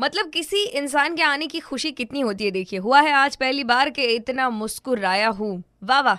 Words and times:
मतलब 0.00 0.30
किसी 0.30 0.64
इंसान 0.64 1.14
के 1.16 1.22
आने 1.22 1.46
की 1.46 1.60
खुशी 1.60 1.90
कितनी 1.90 2.20
होती 2.20 2.44
है 2.44 2.50
देखिए। 2.50 2.78
हुआ 2.78 3.00
है 3.00 3.12
आज 3.12 3.36
पहली 3.36 3.64
बार 3.64 3.90
के 3.90 4.02
इतना 4.02 4.48
मुस्कुराया 4.50 5.28
हूँ। 5.28 5.62
वाह 5.84 6.00
वाह। 6.00 6.16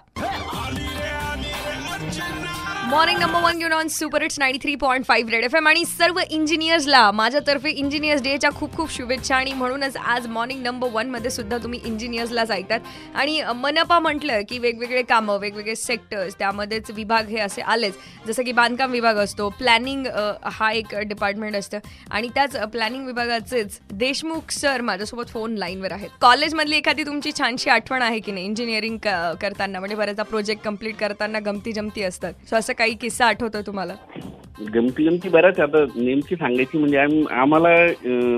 मॉर्निंग 2.92 3.20
नंबर 3.20 3.40
वन 3.42 3.58
घेऊन 3.58 3.74
on 3.74 3.88
super 3.88 4.24
it's 4.24 4.40
ninety 4.40 4.60
three 4.60 4.74
point 4.76 5.06
five 5.06 5.32
Red 5.32 5.44
F 5.44 5.54
M 5.56 5.68
आणि 5.68 5.84
सर्व 5.86 6.20
इंजिनियर्सला 6.20 7.12
माझ्यातर्फे 7.12 7.70
इंजिनियर्स 7.70 8.22
डेच्या 8.22 8.50
खूप 8.56 8.74
खूप 8.78 8.92
शुभेच्छा 8.92 9.36
आणि 9.36 9.54
म्हणूनच 9.54 9.96
आज 9.98 10.28
मॉर्निंग 10.28 10.62
नंबर 10.64 10.88
वनमध्ये 10.94 11.32
सुद्धा 11.32 11.58
तुम्ही 11.58 11.80
इंजिनियर्सलाच 11.86 12.52
ऐकतात 12.52 13.16
आणि 13.16 13.42
मनपा 13.56 14.00
म्हटलं 14.00 14.42
की 14.50 14.58
वेगवेगळे 14.60 15.04
कामं 15.10 15.38
वेगवेगळे 15.42 15.76
सेक्टर्स 15.76 16.36
त्यामध्येच 16.40 16.92
विभाग 16.96 17.30
हे 17.30 17.40
असे 17.40 17.62
आलेच. 17.62 17.94
जसं 18.28 18.44
की 18.44 18.52
बांधकाम 18.52 18.92
विभाग 18.92 19.18
असतो 19.18 19.48
प्लॅनिंग 19.60 20.06
हा 20.54 20.72
एक 20.72 20.96
डिपार्टमेंट 20.98 21.56
असतं. 21.56 21.80
आणि 22.12 22.30
त्याच 22.36 22.58
प्लॅनिंग 22.72 23.06
विभागाचेच 23.06 23.80
देशमुख 23.94 24.52
सर 24.52 24.82
माझ्यासोबत 24.82 25.30
फोन 25.30 25.56
लाईनवर 25.58 25.92
आहेत. 25.92 26.10
कॉलेजमधली 26.22 26.78
एखादी 26.78 27.04
तुमची 27.06 27.32
छानशी 27.40 27.70
आठवण 27.70 28.02
आहे 28.02 28.20
की 28.20 28.32
नाही? 28.32 28.46
इंजिनिअरिंग 28.46 28.98
करताना 29.42 29.80
म्हणजे 29.80 29.96
बऱ्याचदा 29.96 30.24
प्रोजेक्ट 30.24 30.64
कंप्लीट 30.66 30.98
करताना 31.00 31.40
गमती 31.46 31.72
जमती 31.72 32.04
असतात. 32.04 32.34
सो 32.50 32.56
असं 32.56 32.80
काही 32.82 32.96
किस्सा 33.02 33.26
आठवतोय 33.26 33.62
तुम्हाला? 33.62 33.94
गमती 34.74 35.04
गमती 35.04 35.30
बऱ्याच 35.30 35.60
आता 35.60 35.84
नेमकी 35.84 36.36
सांगायची 36.36 36.78
म्हणजे 36.78 36.98
आम- 36.98 37.32
आम्हाला 37.32 37.88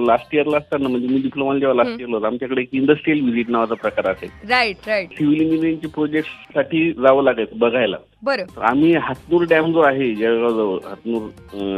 लास्ट 0.05 0.35
इयरला 0.35 0.57
असताना 0.57 0.89
म्हणजे 0.89 1.07
मी 1.07 1.17
डिप्लोमा 1.17 1.57
जेव्हा 1.57 1.83
लास्ट 1.83 1.99
इयरला 1.99 2.15
होतो 2.15 2.27
आमच्याकडे 2.27 2.61
एक 2.61 2.67
इंडस्ट्रियल 2.71 3.21
व्हिजिट 3.21 3.49
नावाचा 3.49 3.73
प्रकार 3.73 4.11
असेल 4.11 4.29
राईट 4.49 4.75
राईट 4.87 5.09
सिव्हिल 5.09 5.41
इंजिनिअरिंगचे 5.41 5.87
प्रोजेक्टसाठी 5.87 6.91
जावं 6.91 7.23
लागायचं 7.23 7.59
बघायला. 7.59 7.97
बरं. 8.23 8.43
आम्ही 8.61 8.93
हातनूर 8.93 9.45
डॅम 9.49 9.71
जो 9.71 9.79
आहे 9.79 10.15
जळगाव 10.15 10.49
जवळ 10.49 10.77
हातनूर. 10.89 11.29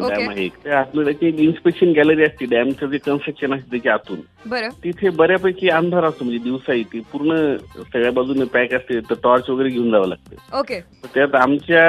डॅम 0.10 0.30
आहे. 0.30 0.48
त्या 0.48 0.78
हातनूरची 0.78 1.28
एक 1.28 1.40
इन्स्पेक्शन 1.40 1.92
गॅलरी 1.92 2.24
असते. 2.24 2.46
डॅमचं 2.46 2.86
जे 2.86 2.98
कन्स्ट्रक्शन 2.98 3.54
असते 3.54 3.72
त्याच्या 3.72 3.94
आतून. 3.94 4.20
बरं. 4.46 4.70
तिथे 4.84 5.10
बऱ्यापैकी 5.10 5.70
अंधार 5.70 6.04
असतो. 6.04 6.26
म्हणजे 6.26 6.44
दिवसा 6.44 6.74
ती 6.94 7.00
पूर्ण 7.00 7.56
सगळ्या 7.94 8.12
बाजूने 8.12 8.46
पॅक 8.46 8.74
असते. 8.74 9.00
तर 9.00 9.14
टॉर्च 9.24 9.50
वगैरे 9.50 9.70
घेऊन 9.70 9.92
जावं 9.92 10.08
लागतं. 10.08 10.60
ओके 10.60 10.80
त्यात 11.16 11.36
आमच्या 11.36 11.84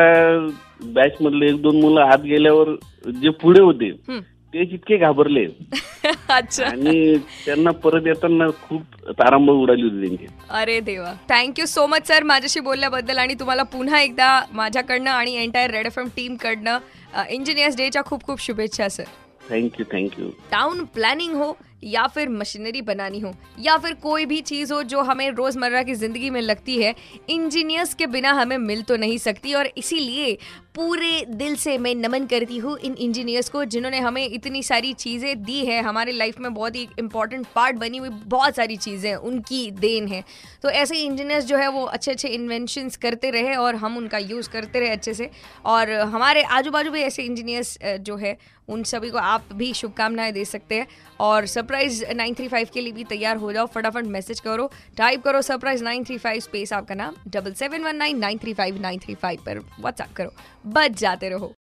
बॅच 0.80 1.16
मधले 1.20 1.46
एक 1.48 1.60
दोन 1.62 1.80
मुलं 1.80 2.00
आत 2.02 2.18
गेल्यावर 2.20 2.74
जे 3.22 3.30
पुढे 3.42 3.60
होते. 3.60 3.90
ते 4.54 4.64
जितके 4.64 4.96
घाबरले. 4.96 5.44
अच्छा. 6.30 6.64
आणि 6.64 7.16
त्यांना 7.44 7.70
परत 7.84 8.06
येताना 8.06 8.46
खूप 8.68 8.82
तारांबळ 9.18 9.52
उडाली 9.52 9.82
होती 9.82 10.00
त्यांची. 10.00 10.26
अरे 10.50 10.78
देवा. 10.80 11.12
थँक्यू 11.28 11.66
सो 11.66 11.86
मच 11.86 12.06
सर 12.08 12.22
माझ्याशी 12.22 12.60
बोलल्याबद्दल. 12.60 13.18
आणि 13.18 13.34
तुम्हाला 13.34 13.62
पुन्हा 13.72 14.00
एकदा 14.00 14.40
माझ्याकडनं 14.52 15.10
आणि 15.10 15.34
एंटायर 15.34 15.70
रेड 15.70 15.86
एफ 15.86 15.98
एम 15.98 16.08
टीमकडनं 16.16 16.78
इंजिनियर्स 17.30 17.76
डेच्या 17.76 18.02
खूप 18.04 18.24
खूप 18.24 18.40
शुभेच्छा 18.40 18.88
sir 18.88 19.04
thank you 19.50 19.84
thank you 19.92 20.28
town 20.50 20.84
planning 20.94 21.34
हो. 21.34 21.52
या 21.82 22.06
फिर 22.06 22.28
मशीनरी 22.28 22.82
बनानी 22.82 23.20
हो, 23.20 23.32
या 23.60 23.76
फिर 23.78 23.94
कोई 24.02 24.26
भी 24.26 24.40
चीज़ 24.42 24.72
हो 24.72 24.82
जो 24.84 25.00
हमें 25.02 25.30
रोज़मर्रा 25.30 25.82
की 25.82 25.94
ज़िंदगी 25.94 26.30
में 26.30 26.40
लगती 26.40 26.82
है, 26.82 26.94
इंजीनियर्स 27.30 27.94
के 27.94 28.06
बिना 28.06 28.32
हमें 28.32 28.56
मिल 28.58 28.82
तो 28.82 28.96
नहीं 28.96 29.18
सकती 29.18 29.54
और 29.54 29.70
इसीलिए 29.78 30.36
पूरे 30.74 31.24
दिल 31.28 31.54
से 31.56 31.76
मैं 31.78 31.94
नमन 31.94 32.26
करती 32.26 32.56
हूँ 32.58 32.76
इन 32.78 32.94
इंजीनियर्स 32.94 33.48
को 33.48 33.64
जिन्होंने 33.66 33.98
हमें 34.00 34.24
इतनी 34.24 34.62
सारी 34.62 34.92
चीज़ें 34.94 35.42
दी 35.42 35.64
है, 35.66 35.80
हमारे 35.82 36.12
लाइफ 36.12 36.40
में 36.40 36.52
बहुत 36.54 36.76
ही 36.76 36.86
इंपॉर्टेंट 36.98 37.46
पार्ट 37.54 37.76
बनी 37.76 37.98
हुई 37.98 38.08
बहुत 38.08 38.56
सारी 38.56 38.76
चीज़ें 38.76 39.14
उनकी 39.14 39.70
देन 39.72 40.08
है। 40.08 40.22
तो 40.62 40.70
ऐसे 40.70 40.96
इंजीनियर्स 40.96 41.44
जो 41.44 41.56
है 41.56 41.68
वो 41.68 41.84
अच्छे 41.84 42.10
अच्छे 42.10 42.28
इन्वेंशंस 42.28 42.96
करते 42.96 43.30
रहे 43.30 43.54
और 43.56 43.76
हम 43.76 43.96
उनका 43.96 44.18
यूज़ 44.18 44.50
करते 44.50 44.80
रहे 44.80 44.90
अच्छे 44.90 45.14
से। 45.14 45.30
और 45.64 45.90
हमारे 45.90 46.42
आजू 46.42 46.70
बाजू 46.70 46.90
भी 46.90 47.02
ऐसे 47.02 47.22
इंजीनियर्स 47.22 47.78
जो 47.84 48.16
है, 48.16 48.36
उन 48.68 48.82
सभी 48.84 49.10
को 49.10 49.18
आप 49.18 49.48
भी 49.54 49.72
शुभकामनाएँ 49.74 50.32
दे 50.32 50.44
सकते 50.44 50.74
हैं 50.74 50.86
और 51.20 51.46
सरप्राइज 51.66 52.02
935 52.10 52.70
के 52.70 52.80
लिए 52.80 52.92
भी 52.92 53.04
तैयार 53.04 53.36
हो 53.36 53.52
जाओ। 53.52 53.66
फटाफट 53.66 54.06
मैसेज 54.06 54.40
करो 54.40 54.70
टाइप 54.96 55.22
करो 55.22 55.40
सरप्राइज 55.42 55.82
935 55.82 56.40
स्पेस 56.40 56.72
आपका 56.72 56.94
नाम 56.94 57.14
double 57.28 57.52
seven 57.52 57.84
one 57.84 57.96
nine 57.96 58.18
nine 58.18 58.38
three 58.38 58.54
five 58.54 58.80
nine 58.80 58.98
three 58.98 59.14
five 59.14 59.40
पर 59.46 59.58
व्हाट्सएप 59.58 60.12
करो। 60.16 60.32
बच 60.66 60.98
जाते 60.98 61.28
रहो। 61.28 61.52